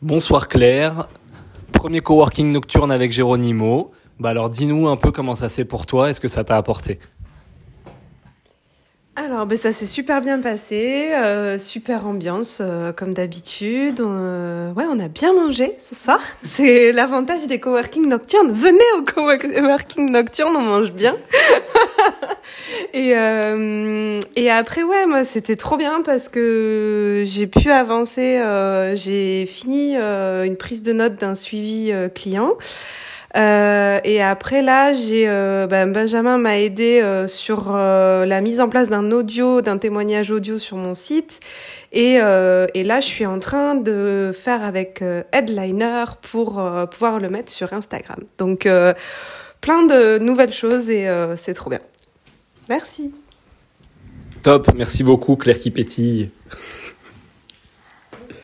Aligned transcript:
Bonsoir 0.00 0.46
Claire. 0.46 1.08
Premier 1.72 2.00
coworking 2.02 2.52
nocturne 2.52 2.92
avec 2.92 3.10
Géronimo. 3.10 3.90
Bah 4.20 4.28
alors 4.28 4.48
dis-nous 4.48 4.86
un 4.86 4.94
peu 4.94 5.10
comment 5.10 5.34
ça 5.34 5.48
s'est 5.48 5.64
pour 5.64 5.86
toi, 5.86 6.08
est-ce 6.08 6.20
que 6.20 6.28
ça 6.28 6.44
t'a 6.44 6.56
apporté 6.56 7.00
alors, 9.20 9.46
ben, 9.46 9.58
ça 9.58 9.72
s'est 9.72 9.86
super 9.86 10.20
bien 10.20 10.38
passé, 10.38 11.10
euh, 11.12 11.58
super 11.58 12.06
ambiance 12.06 12.62
euh, 12.64 12.92
comme 12.92 13.12
d'habitude. 13.12 13.98
Euh, 13.98 14.72
ouais, 14.74 14.84
on 14.88 15.00
a 15.00 15.08
bien 15.08 15.32
mangé 15.32 15.74
ce 15.80 15.96
soir. 15.96 16.20
C'est 16.44 16.92
l'avantage 16.92 17.44
des 17.48 17.58
coworking 17.58 18.06
nocturnes. 18.06 18.52
Venez 18.52 18.78
au 18.96 19.02
coworking 19.02 20.12
nocturne, 20.12 20.54
on 20.56 20.62
mange 20.62 20.92
bien. 20.92 21.16
Et 22.98 24.18
et 24.36 24.50
après, 24.50 24.82
ouais, 24.82 25.06
moi 25.06 25.24
c'était 25.24 25.56
trop 25.56 25.76
bien 25.76 26.02
parce 26.02 26.28
que 26.28 27.24
j'ai 27.26 27.46
pu 27.46 27.70
avancer. 27.70 28.40
j'ai 28.94 29.46
fini 29.46 29.96
une 29.96 30.56
prise 30.56 30.82
de 30.82 30.92
notes 30.92 31.16
d'un 31.16 31.34
suivi 31.34 31.92
client. 32.14 32.54
Euh, 33.36 34.00
et 34.04 34.22
après 34.22 34.62
là, 34.62 34.92
euh, 34.94 35.66
ben, 35.66 35.92
Benjamin 35.92 36.38
m'a 36.38 36.58
aidé 36.58 37.00
euh, 37.02 37.28
sur 37.28 37.68
euh, 37.70 38.24
la 38.24 38.40
mise 38.40 38.60
en 38.60 38.68
place 38.68 38.88
d'un 38.88 39.12
audio, 39.12 39.60
d'un 39.60 39.78
témoignage 39.78 40.30
audio 40.30 40.58
sur 40.58 40.76
mon 40.76 40.94
site. 40.94 41.40
Et, 41.92 42.16
et 42.16 42.84
là, 42.84 43.00
je 43.00 43.06
suis 43.06 43.24
en 43.24 43.38
train 43.38 43.74
de 43.74 44.30
faire 44.38 44.62
avec 44.62 45.02
Headliner 45.32 46.04
pour 46.20 46.62
pouvoir 46.90 47.18
le 47.18 47.30
mettre 47.30 47.50
sur 47.50 47.72
Instagram. 47.72 48.18
Donc 48.36 48.68
plein 49.62 49.82
de 49.84 50.18
nouvelles 50.18 50.52
choses 50.52 50.90
et 50.90 51.08
c'est 51.38 51.54
trop 51.54 51.70
bien. 51.70 51.80
Merci. 52.68 53.12
Top, 54.42 54.70
merci 54.76 55.02
beaucoup 55.02 55.36
Claire 55.36 55.58
qui 55.58 55.70
pétille. 55.70 56.30